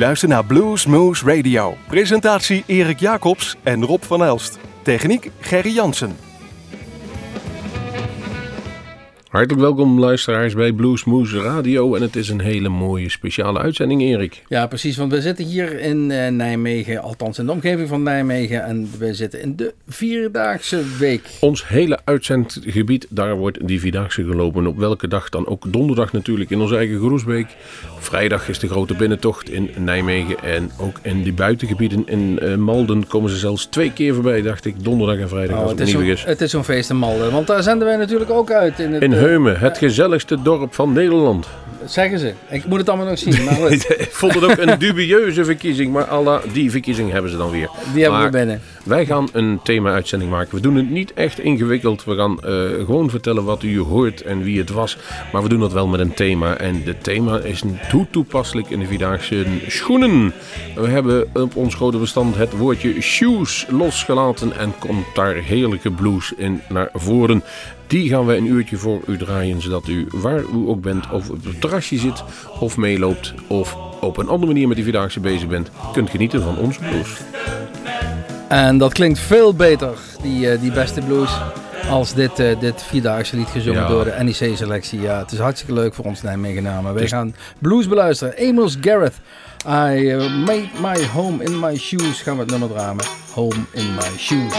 [0.00, 1.76] luistert naar Blues Moose Radio.
[1.88, 4.58] Presentatie Erik Jacobs en Rob van Elst.
[4.82, 6.29] Techniek Gerry Jansen.
[9.30, 14.42] Hartelijk welkom luisteraars bij Bluesmoose Radio en het is een hele mooie speciale uitzending Erik.
[14.48, 18.64] Ja precies, want we zitten hier in uh, Nijmegen, althans in de omgeving van Nijmegen
[18.64, 21.22] en we zitten in de Vierdaagse Week.
[21.40, 25.72] Ons hele uitzendgebied, daar wordt die Vierdaagse gelopen op welke dag dan ook.
[25.72, 27.46] Donderdag natuurlijk in onze eigen Groesbeek.
[27.98, 33.06] Vrijdag is de grote binnentocht in Nijmegen en ook in die buitengebieden in uh, Malden
[33.06, 35.88] komen ze zelfs twee keer voorbij dacht ik, donderdag en vrijdag Oh, als het, het
[35.88, 38.78] is niet het is zo'n feest in Malden, want daar zenden wij natuurlijk ook uit.
[38.78, 41.48] In, het, In eh, Heumen, het gezelligste dorp van Nederland.
[41.84, 42.34] Zeggen ze.
[42.48, 45.92] Ik moet het allemaal nog zien, maar goed, Ik vond het ook een dubieuze verkiezing,
[45.92, 47.70] maar alla die verkiezing hebben ze dan weer.
[47.92, 48.60] die hebben Maar we binnen.
[48.84, 50.54] Wij gaan een thema-uitzending maken.
[50.54, 52.04] We doen het niet echt ingewikkeld.
[52.04, 54.96] We gaan eh, gewoon vertellen wat u hoort en wie het was.
[55.32, 56.56] Maar we doen dat wel met een thema.
[56.56, 60.32] En het thema is hoe toepasselijk in de Vierdaagse schoenen.
[60.74, 64.58] We hebben op ons grote bestand het woordje shoes losgelaten.
[64.58, 67.42] En komt daar heerlijke blues in naar voren.
[67.90, 69.62] Die gaan we een uurtje voor u draaien.
[69.62, 72.22] Zodat u, waar u ook bent, of op het terrasje zit,
[72.60, 76.58] of meeloopt, of op een andere manier met die Vierdaagse bezig bent, kunt genieten van
[76.58, 77.08] onze blues.
[78.48, 81.30] En dat klinkt veel beter, die, eh, die beste blues,
[81.90, 83.88] als dit, eh, dit Vierdaagse lied gezongen Ja.
[83.88, 85.00] door de NEC-selectie.
[85.00, 86.92] Ja, het is hartstikke leuk voor ons Nijmegenamen.
[86.92, 88.48] Wij Dus- gaan blues beluisteren.
[88.48, 89.14] Amos Garrett,
[89.66, 92.22] I made my home in my shoes.
[92.22, 92.96] Gaan we het nummer draaien.
[93.34, 94.54] Home in my shoes.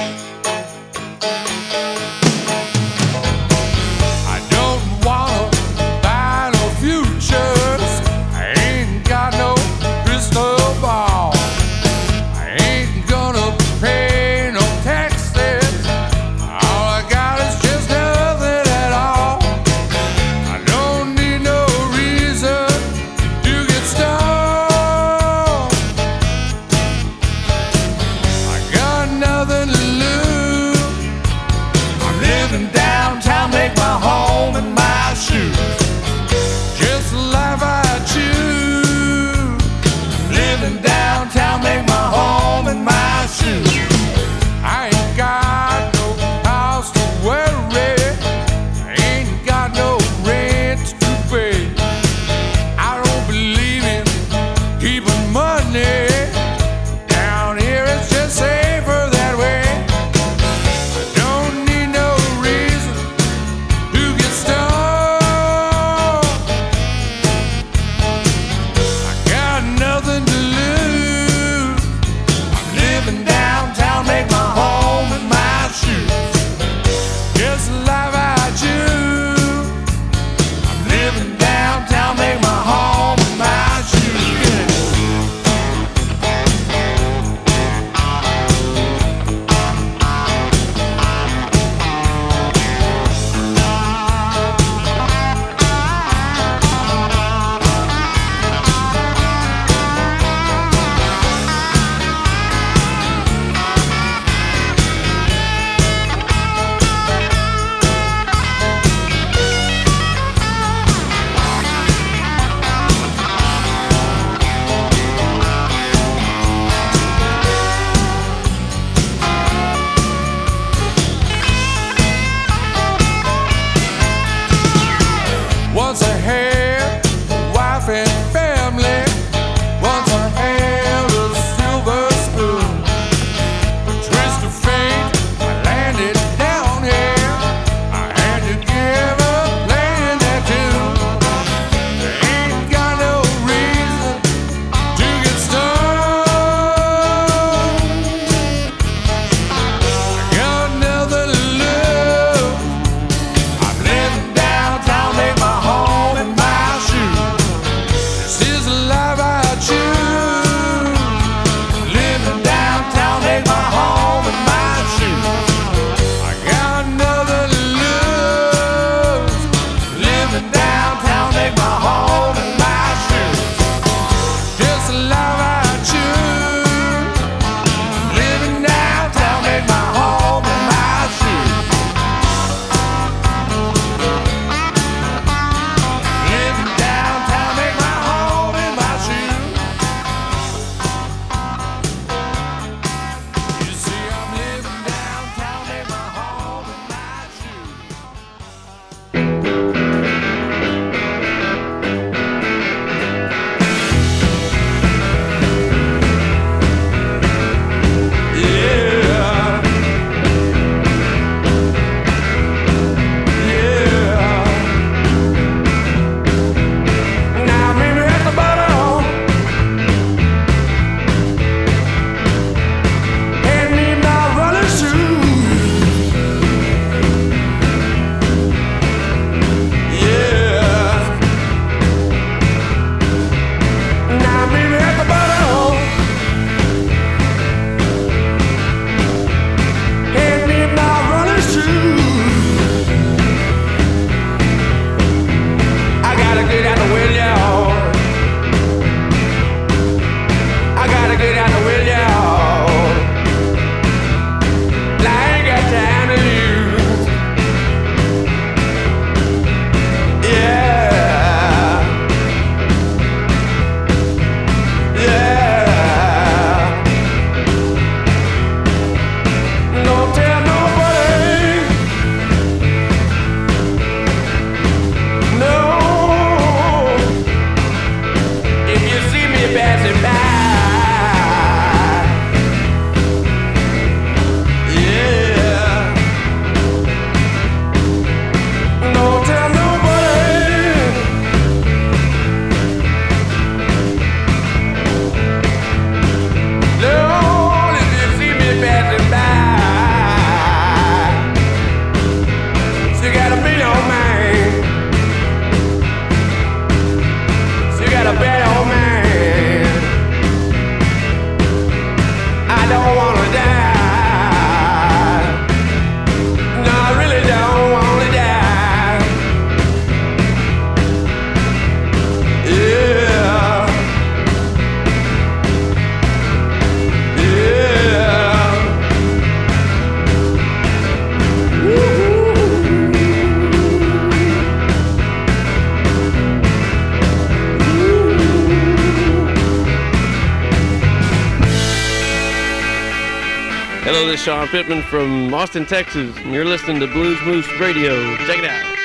[344.07, 348.15] This is Sean Pittman from Austin, Texas, and you're listening to Blues Moose Radio.
[348.25, 348.77] Check it out.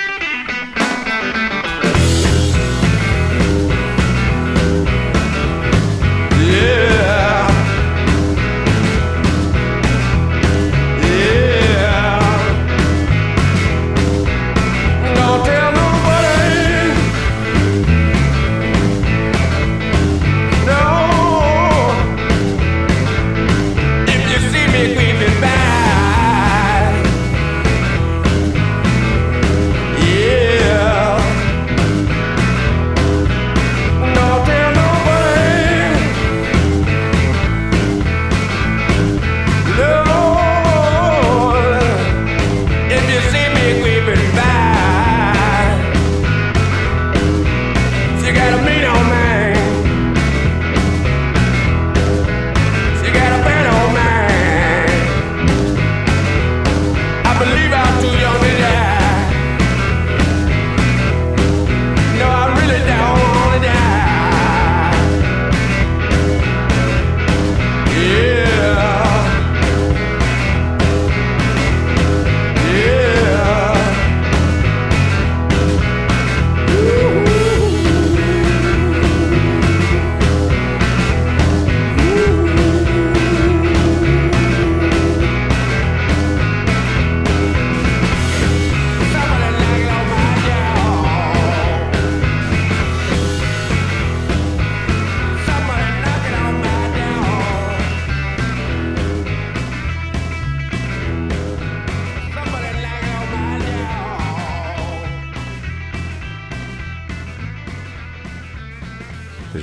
[6.42, 7.45] Yeah.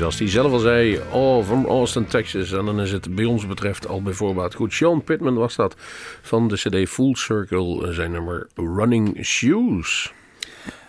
[0.04, 2.52] Dus als hij zelf al zei, oh, from Austin, Texas.
[2.52, 4.74] En dan is het bij ons betreft al bij voorbaat goed.
[4.74, 5.76] Sean Pittman was dat
[6.22, 7.88] van de CD Full Circle.
[7.88, 10.14] eh, Zijn nummer Running Shoes.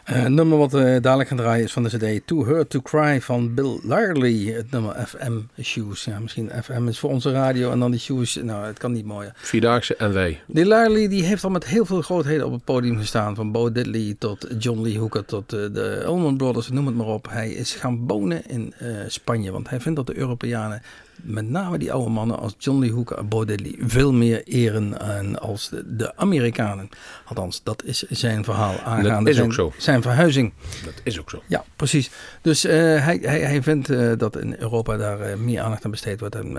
[0.04, 2.80] Eh, het nummer wat we dadelijk gaan draaien is van de CD To Her To
[2.80, 4.32] Cry van Bill Larley.
[4.32, 6.04] Het nummer FM Shoes.
[6.04, 8.34] Ja, misschien FM is voor onze radio en dan die shoes.
[8.34, 9.32] Nou, het kan niet mooier.
[9.37, 10.40] Vierdaagse en wij.
[10.46, 13.34] Die Larley die heeft al met heel veel grootheden op het podium gestaan.
[13.34, 17.06] Van Bo Diddley tot John Lee Hooker tot eh, de Allman Brothers, noem het maar
[17.06, 17.28] op.
[17.30, 19.52] Hij is gaan wonen in eh, Spanje.
[19.52, 20.82] Want hij vindt dat de Europeanen,
[21.23, 25.00] met name die oude mannen als John Lee Hooker en Bo Diddley, veel meer eren
[25.00, 26.88] en als de, de Amerikanen.
[27.25, 29.73] Althans, dat is zijn verhaal aangaande is zijn, ook zo.
[29.76, 30.52] zijn verhuizing.
[30.85, 31.42] Dat is ook zo.
[31.47, 32.11] Ja, precies.
[32.42, 35.90] Dus eh, hij, hij, hij vindt eh, dat in Europa daar eh, meer aandacht aan
[35.90, 36.56] besteed wordt en,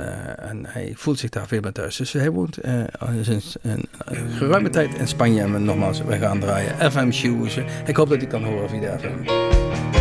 [0.49, 1.95] en hij voelt zich daar veel meer thuis.
[1.95, 2.57] Dus hij woont
[3.21, 3.85] sinds een,
[4.37, 5.41] geruime tijd in Spanje.
[5.41, 7.57] En nogmaals, wij gaan draaien FM Shoes.
[7.85, 9.94] Ik hoop dat hij kan horen via de FM.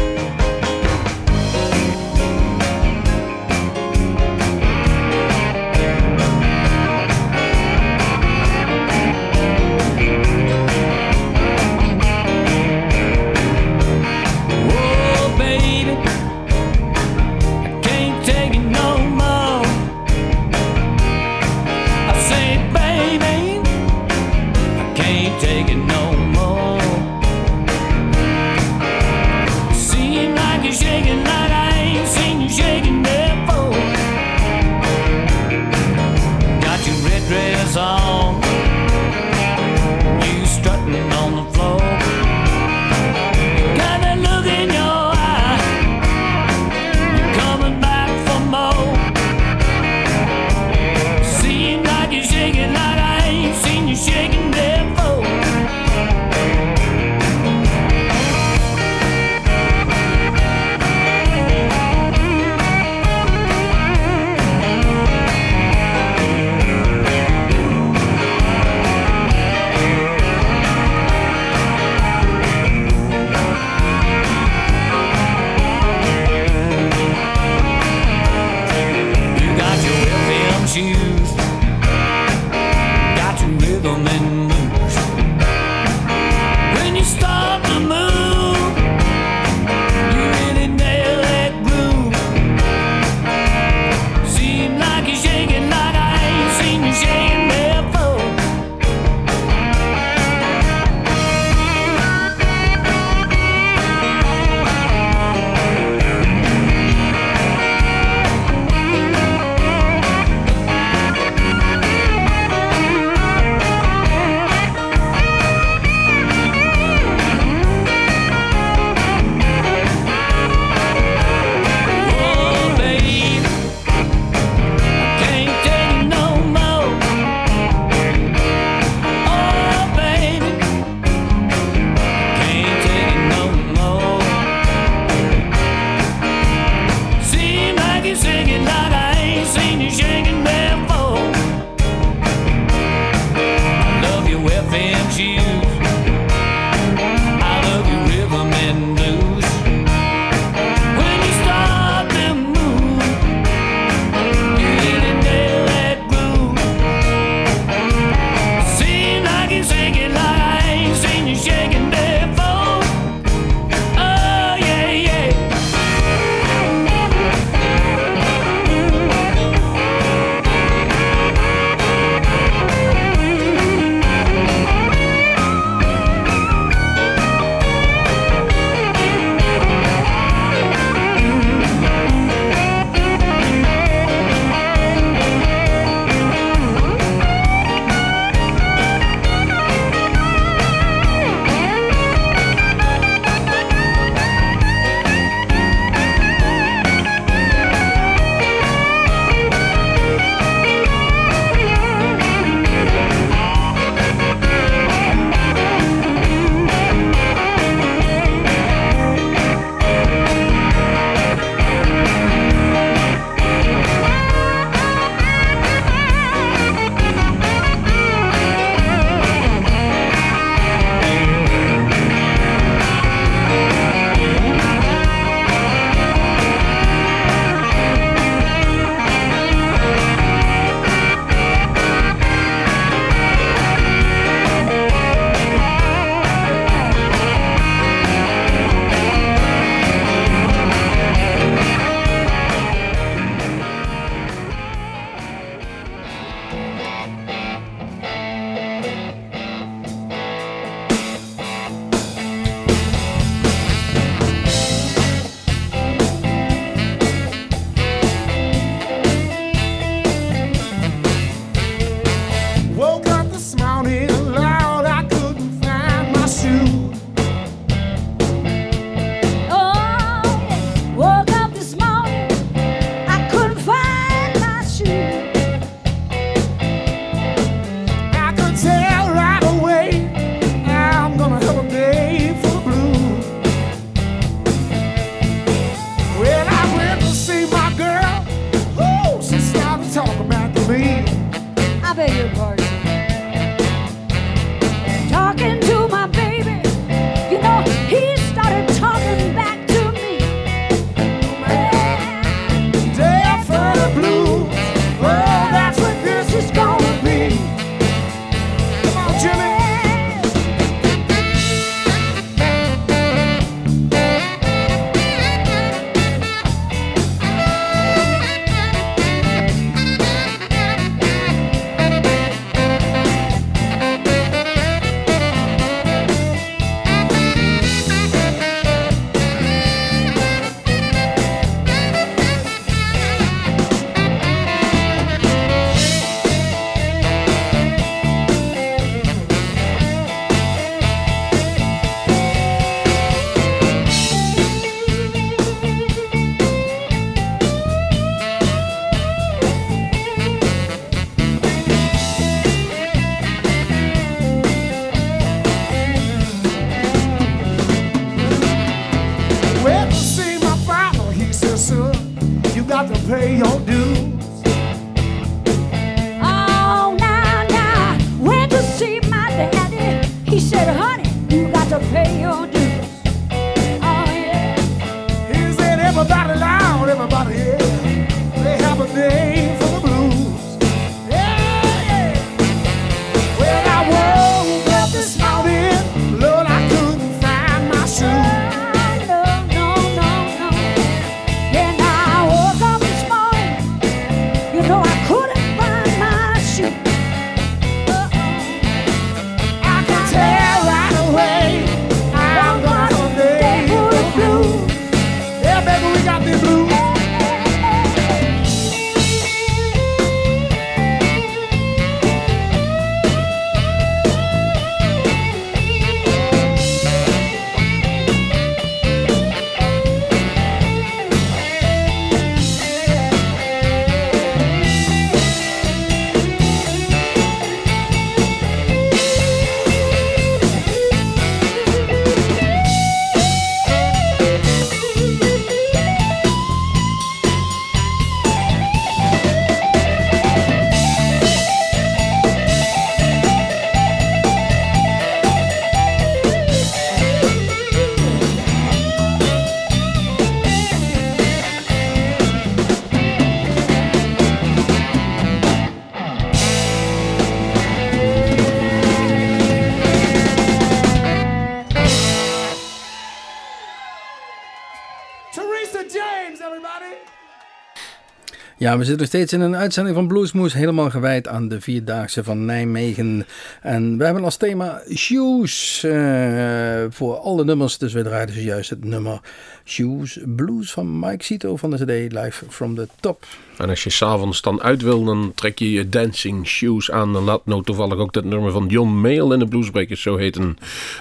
[468.64, 472.24] Ja, we zitten nog steeds in een uitzending van Bluesmoes, helemaal gewijd aan de Vierdaagse
[472.24, 473.26] van Nijmegen.
[473.62, 478.70] En we hebben als thema Shoes eh, voor alle nummers, dus we draaien dus juist
[478.70, 479.20] het nummer
[479.64, 483.26] Shoes Blues van Mike Cito van de CD Live from the Top.
[483.56, 487.12] En als je s'avonds dan uit wil, dan trek je je dancing shoes aan.
[487.12, 490.58] Dan laat nou toevallig ook dat nummer van John Mayall en de Bluesbreakers zo heten.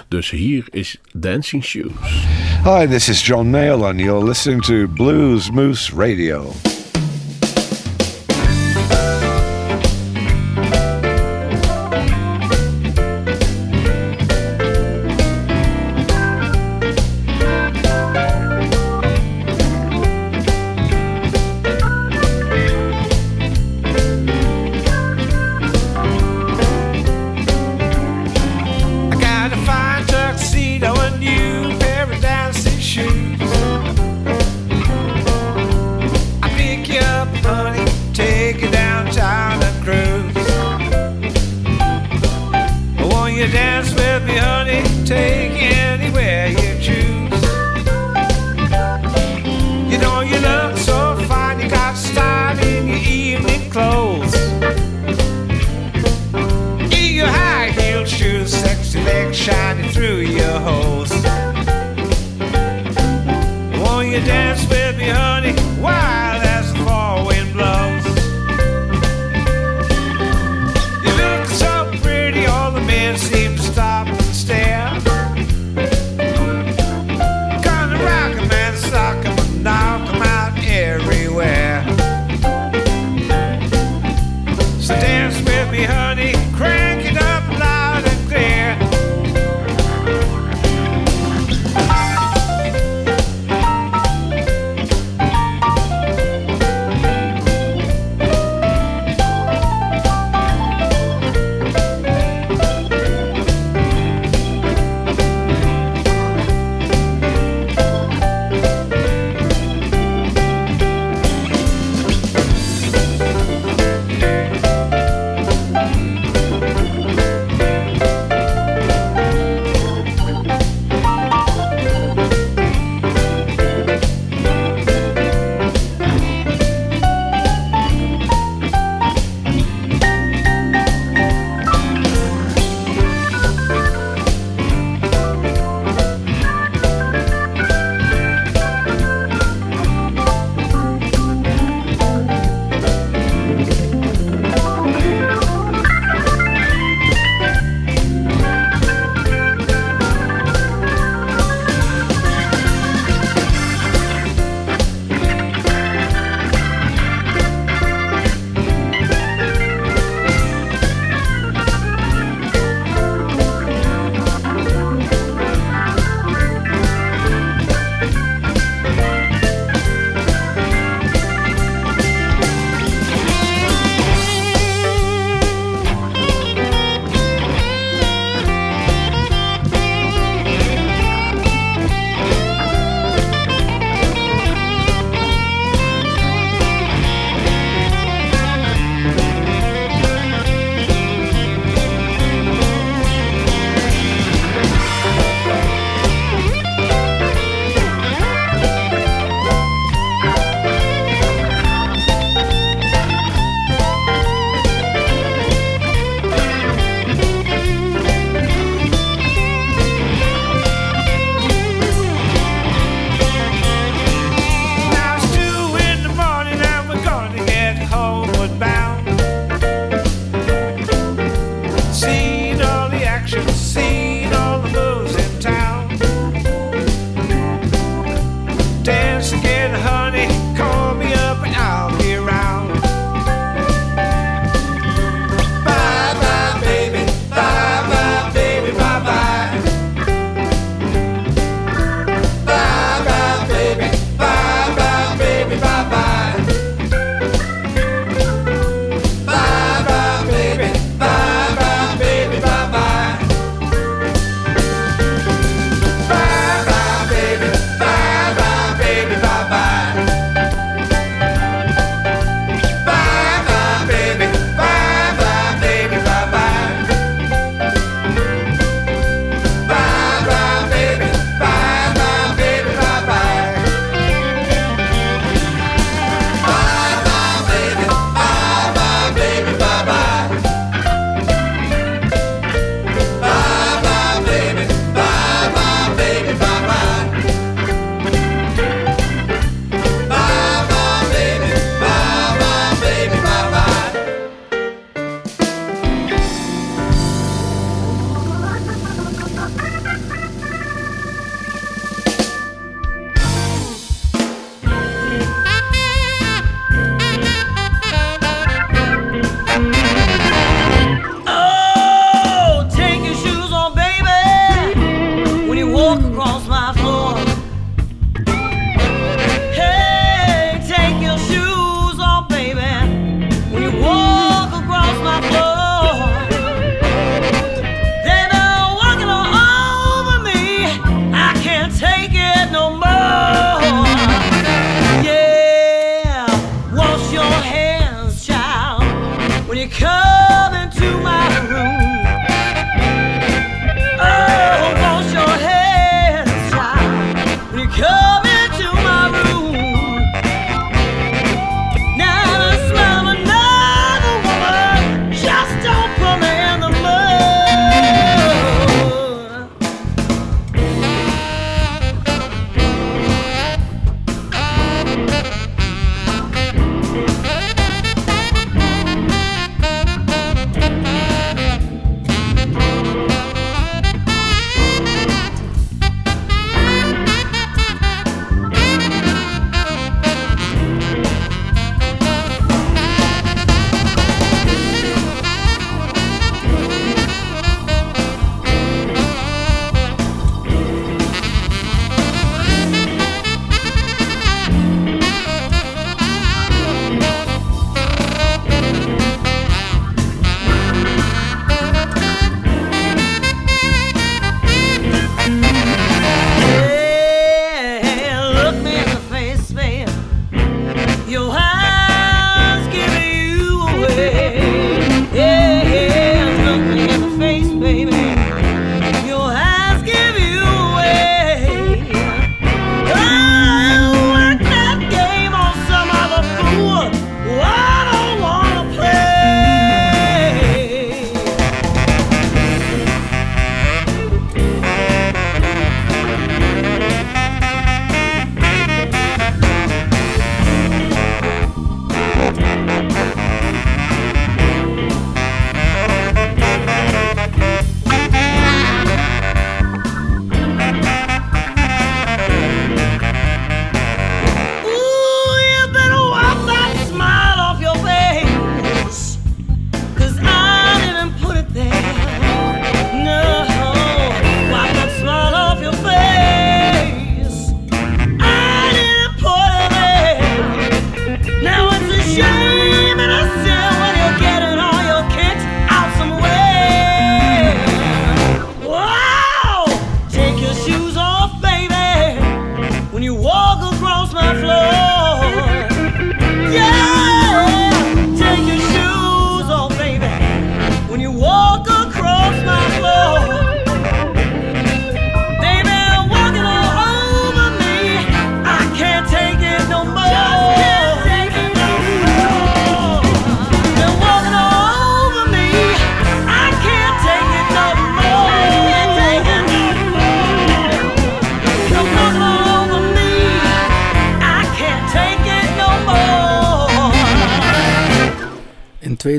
[0.08, 1.92] Dus hier is Dancing Shoes.
[2.64, 6.52] Hi, this is John Mayall, and you're listening to Blues Moose Radio.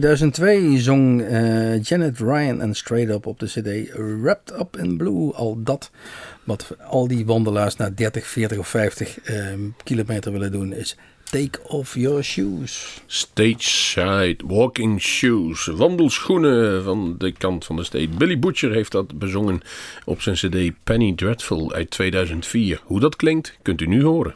[0.05, 3.91] 2002 zong eh, Janet Ryan en Straight Up op de CD
[4.21, 5.33] Wrapped Up in Blue.
[5.33, 5.91] Al dat
[6.43, 11.59] wat al die wandelaars na 30, 40 of 50 ehm, kilometer willen doen is Take
[11.63, 13.01] off your shoes.
[13.05, 15.65] Stage walking shoes.
[15.65, 18.09] Wandelschoenen van de kant van de state.
[18.17, 19.61] Billy Butcher heeft dat bezongen
[20.03, 22.81] op zijn cd Penny Dreadful uit 2004.
[22.83, 24.35] Hoe dat klinkt, kunt u nu horen.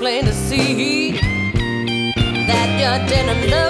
[0.00, 1.12] plain to see
[2.48, 3.69] that you didn't know.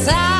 [0.00, 0.39] сердца.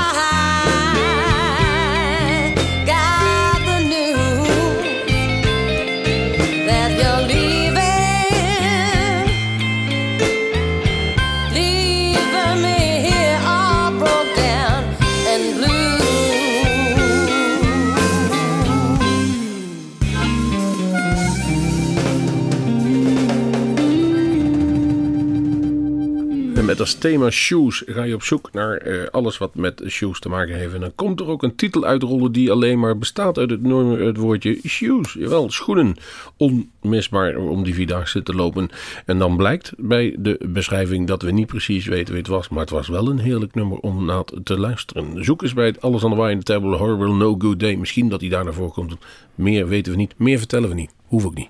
[26.99, 27.83] Thema shoes.
[27.87, 30.75] Ga je op zoek naar eh, alles wat met shoes te maken heeft.
[30.75, 33.61] En dan komt er ook een titel uitrollen die alleen maar bestaat uit het,
[33.99, 35.13] het woordje shoes.
[35.13, 35.97] Jawel, schoenen.
[36.37, 38.69] Onmisbaar om die vierdaagse te lopen.
[39.07, 42.49] En dan blijkt bij de beschrijving dat we niet precies weten wie het was.
[42.49, 45.25] Maar het was wel een heerlijk nummer om naar te luisteren.
[45.25, 47.77] Zoek eens bij het Alles Wire in the Table Horrible No Good Day.
[47.77, 48.97] Misschien dat hij daar naar voren komt.
[49.35, 50.15] Meer weten we niet.
[50.17, 50.91] Meer vertellen we niet.
[51.07, 51.49] Hoef ook niet.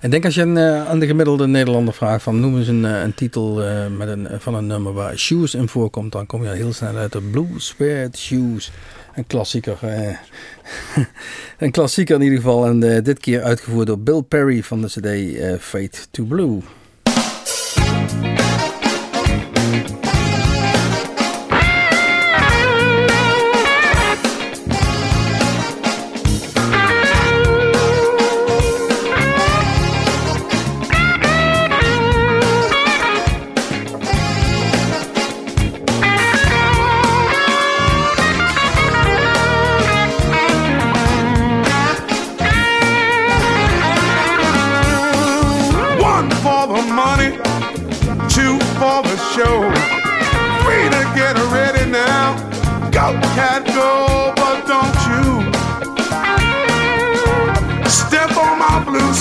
[0.00, 2.84] Ik denk als je een, eh, aan de gemiddelde Nederlander vraagt van noem eens een,
[2.84, 6.42] eh, een titel eh, met een, van een nummer waar shoes in voorkomt, dan kom
[6.42, 8.70] je heel snel uit de Blue Sweat Shoes.
[9.14, 9.78] Een klassieker.
[11.58, 12.66] een klassieker in ieder geval.
[12.66, 16.60] En dit keer uitgevoerd door Bill Perry van de CD Fate to Blue.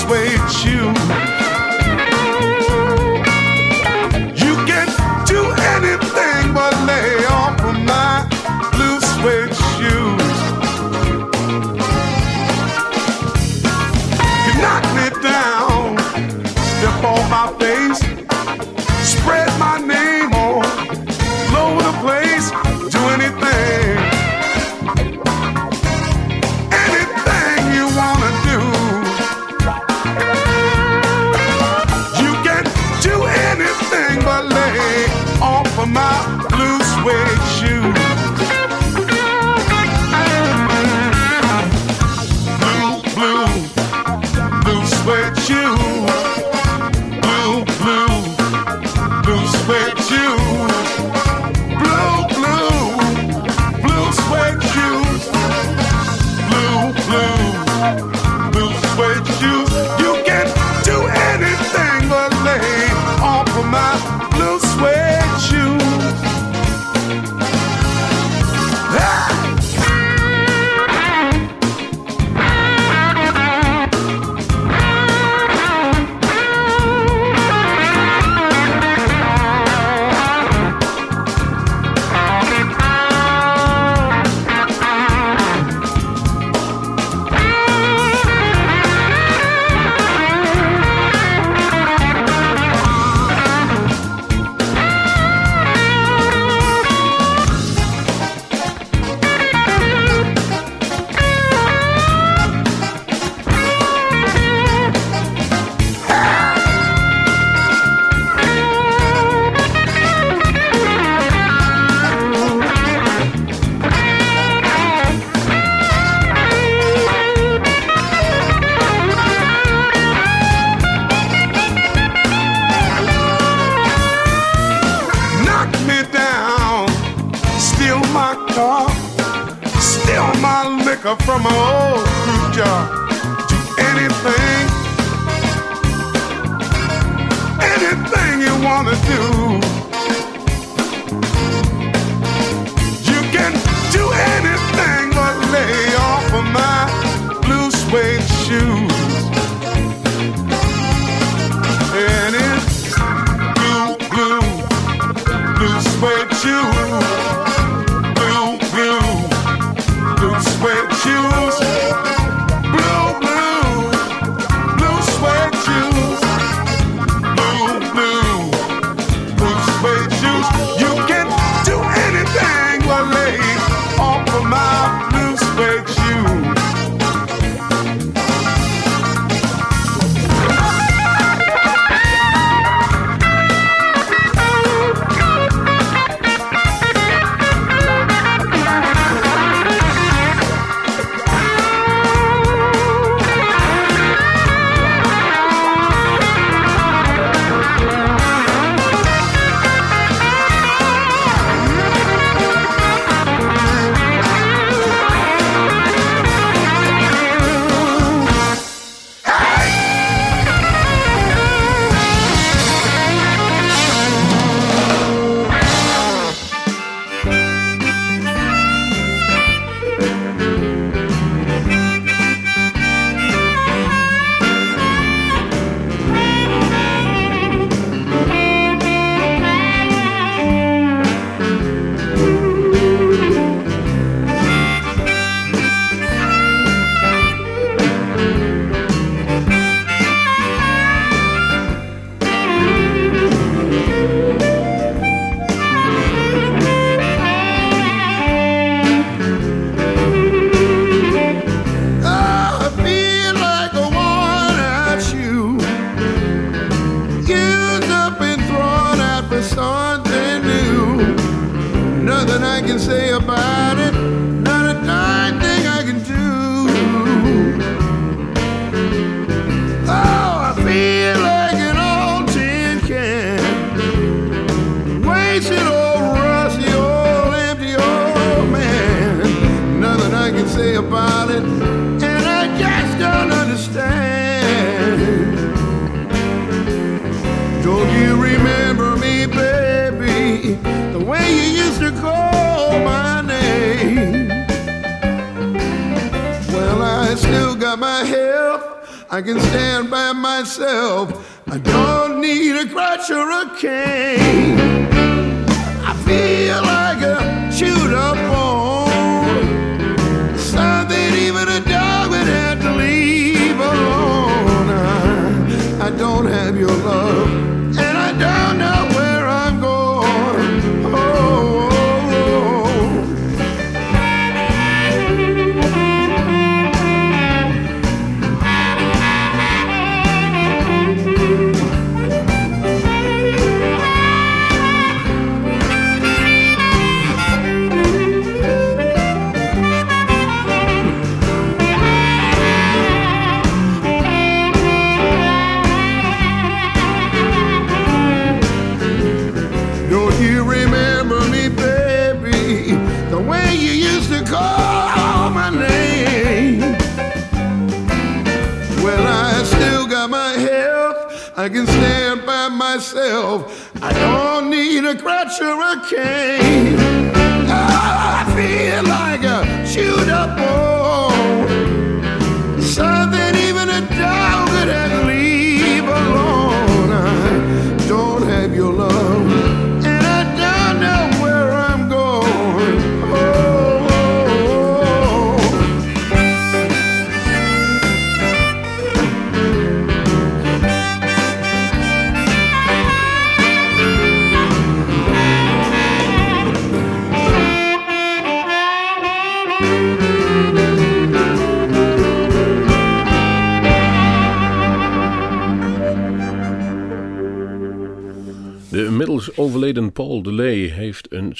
[0.08, 1.47] persuade you.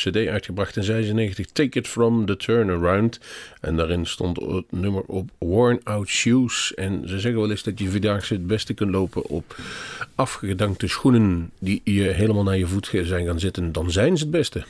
[0.10, 3.20] Cd uitgebracht in 96, Take It From The Turnaround.
[3.62, 6.74] En daarin stond het nummer op Worn Out Shoes.
[6.74, 9.56] En ze zeggen wel eens dat je Vierdaagse het beste kunt lopen op
[10.16, 13.72] afgedankte schoenen die je helemaal naar je voet zijn gaan zitten.
[13.72, 14.64] Dan zijn ze het beste.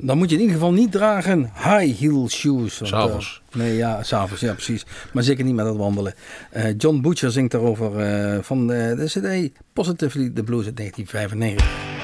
[0.00, 2.78] Dan moet je in ieder geval niet dragen high heel shoes.
[2.78, 3.42] want, S'avonds.
[3.50, 4.86] eh, nee, ja, s'avonds, ja precies.
[5.12, 6.14] Maar zeker niet met het wandelen.
[6.50, 11.97] Eh, John Butcher zingt daarover eh, van eh, de cd Positively the Blues uit 1995.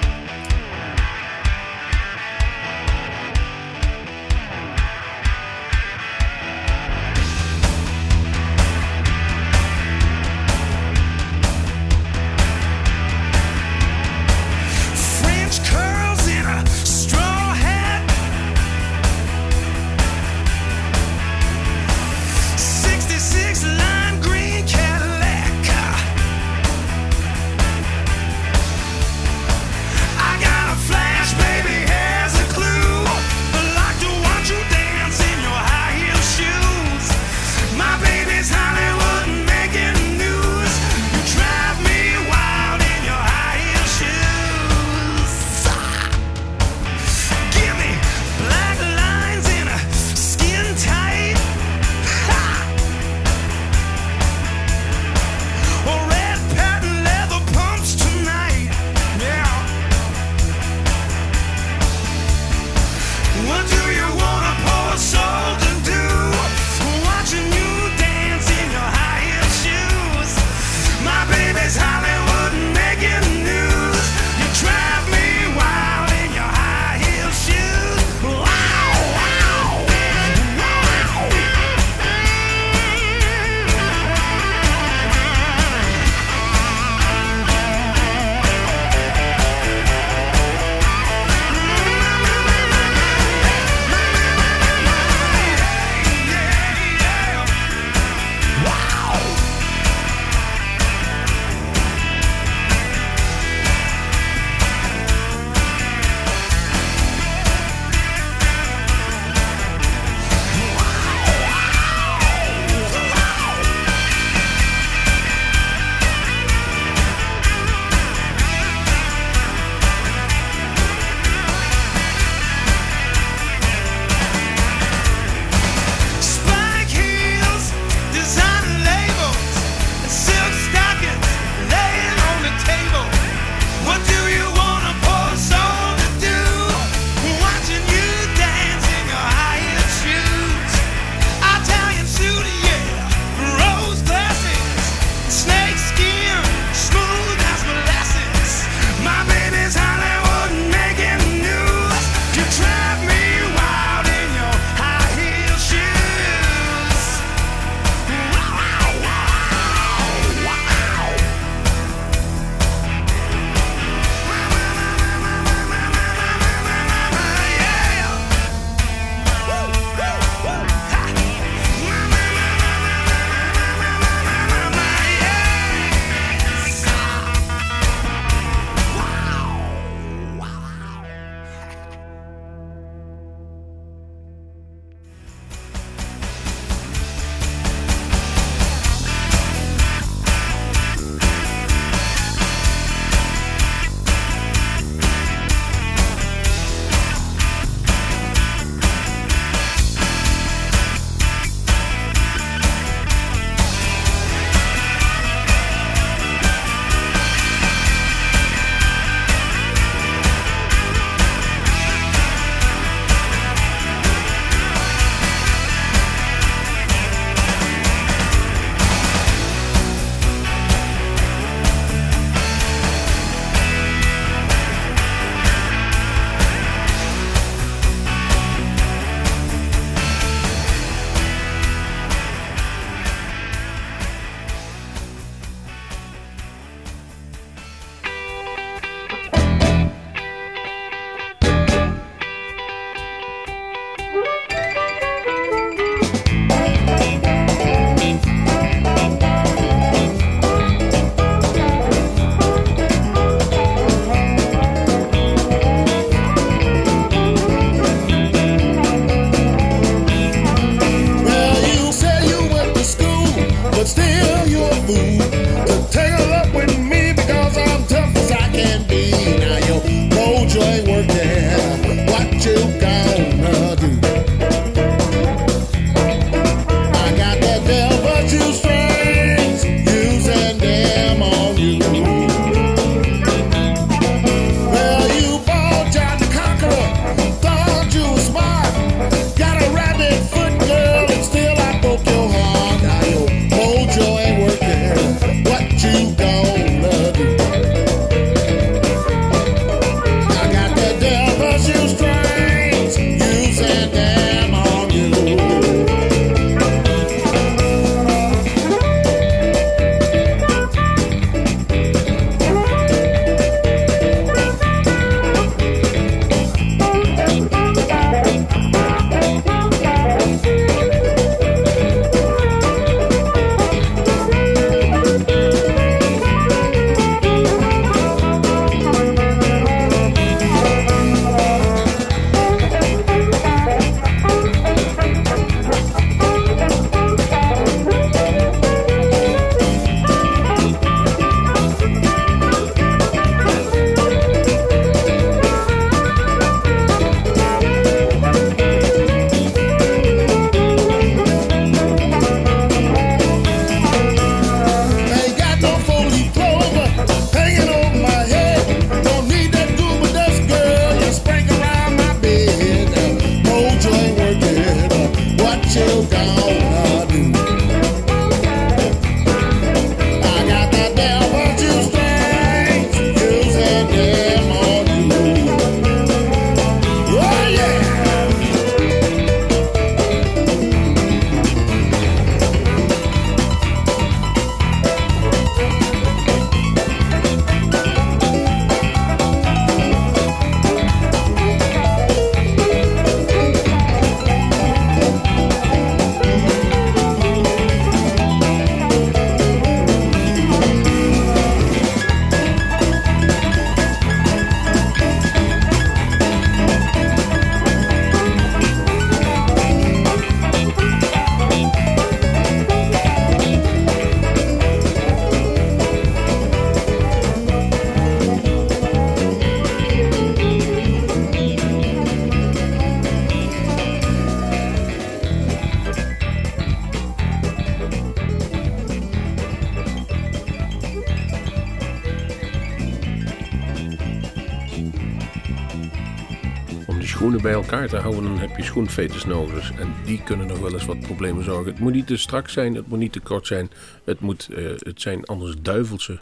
[436.87, 439.73] Om die schoenen bij elkaar te houden, heb je schoenveters nodig.
[439.73, 441.71] En die kunnen nog wel eens wat problemen zorgen.
[441.73, 443.71] Het moet niet te strak zijn, het moet niet te kort zijn.
[444.05, 446.19] Het, moet, eh, het zijn anders duivelse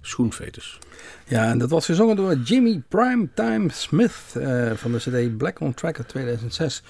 [0.00, 0.78] schoenveters.
[1.26, 5.74] Ja, en dat was gezongen door Jimmy Primetime Smith eh, van de CD Black on
[5.74, 6.82] Track uit 2006.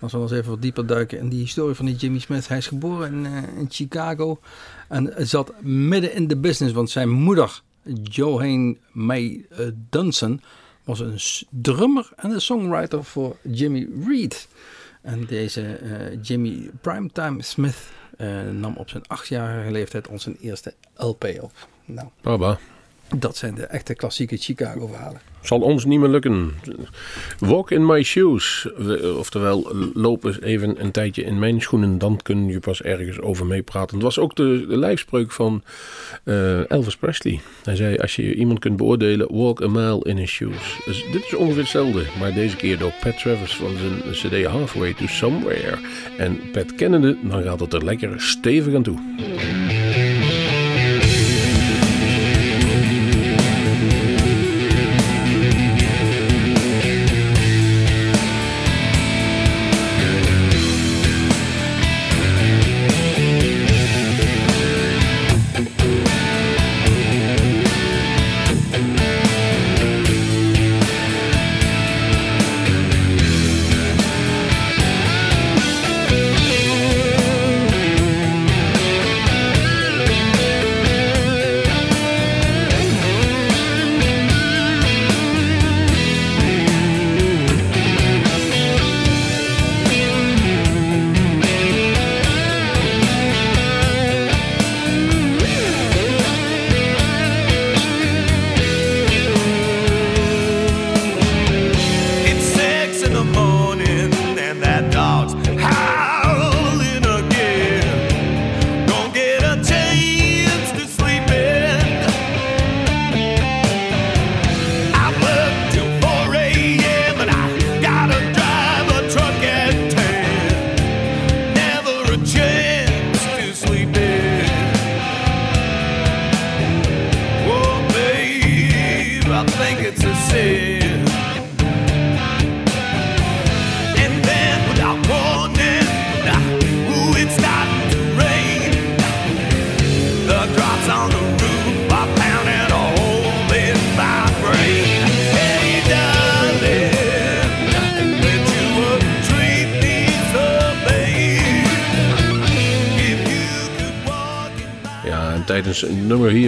[0.00, 2.48] Als we eens even wat dieper duiken in die historie van die Jimmy Smith.
[2.48, 4.40] Hij is geboren in, eh, Chicago
[4.88, 7.60] en zat midden in de business, want zijn moeder,
[8.02, 9.46] Johanne May
[9.90, 10.40] Dunson,
[10.88, 14.48] was een drummer en een songwriter voor Jimmy Reed.
[15.00, 17.76] En deze eh, Jimmy Primetime Smith
[18.16, 21.52] eh, nam op zijn achtjarige leeftijd zijn eerste LP op.
[21.84, 22.58] Nou, Baba.
[23.16, 25.20] dat zijn de echte klassieke Chicago verhalen.
[25.42, 26.52] Zal ons niet meer lukken.
[27.38, 28.66] Walk in my shoes.
[28.76, 31.98] We- Oftewel, loop eens even een tijdje in mijn schoenen.
[31.98, 33.94] Dan kun je pas ergens over meepraten.
[33.94, 35.62] Het was ook de, de lijfspreuk van
[36.24, 37.40] eh, Elvis Presley.
[37.64, 40.78] Hij zei, als je iemand kunt beoordelen, walk a mile in his shoes.
[40.86, 42.02] Dus dit is ongeveer hetzelfde.
[42.18, 44.12] Maar deze keer door Pat Travers van zijn
[44.42, 45.78] cd Halfway to Somewhere.
[46.18, 48.98] En Pat kennende, dan gaat het er lekker stevig aan toe.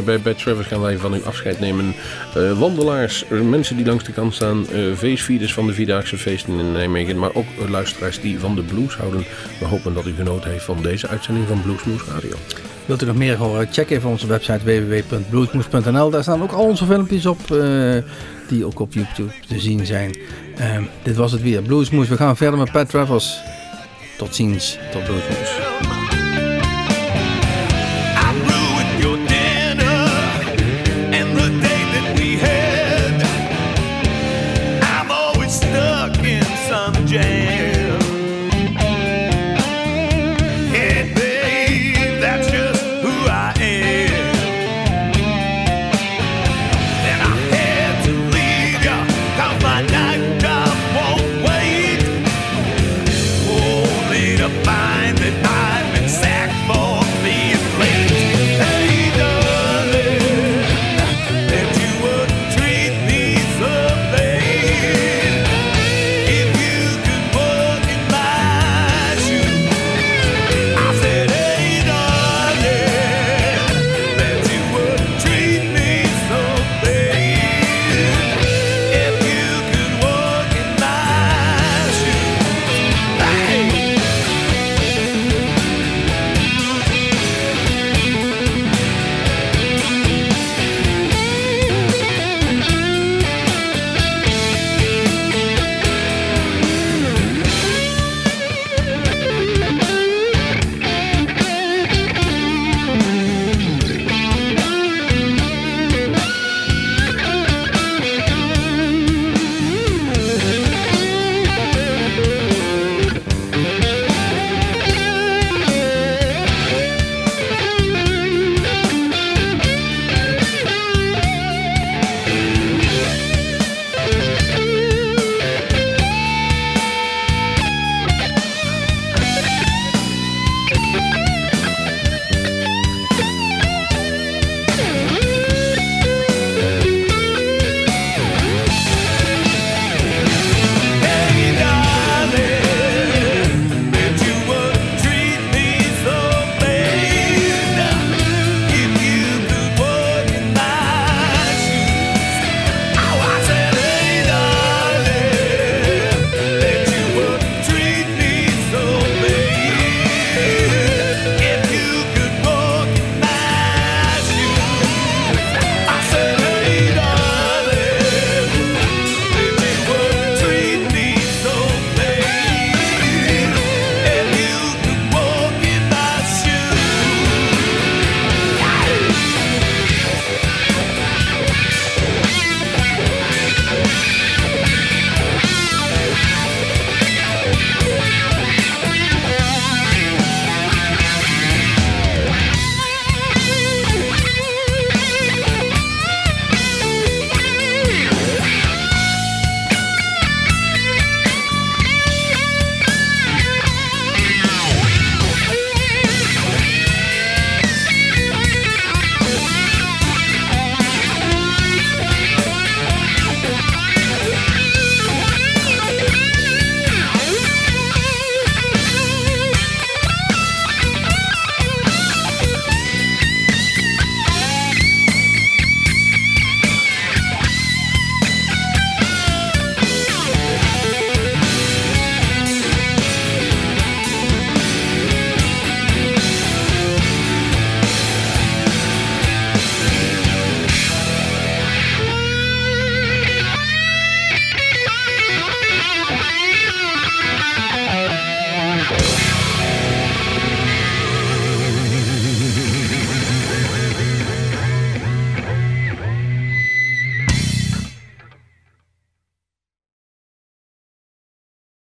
[0.02, 1.94] Bij Bad Travis gaan wij van u afscheid nemen.
[2.34, 7.18] Eh, wandelaars, mensen die langs de kant staan, feestvierders van de Vierdaagse feesten in Nijmegen,
[7.18, 9.24] maar ook luisteraars die van de blues houden.
[9.58, 12.36] We hopen dat u genoten heeft van deze uitzending van Bluesmoes Radio.
[12.90, 13.68] Wilt u nog meer horen?
[13.72, 16.10] Check even onze website www.bluesmoes.nl.
[16.10, 17.96] Daar staan ook al onze filmpjes op, eh,
[18.48, 20.16] die ook op YouTube te zien zijn.
[20.56, 22.08] Ehm, dit was het weer, Bluesmoes.
[22.08, 23.38] We gaan verder met Pat Travers.
[24.18, 25.59] Tot ziens, tot Bluesmoes.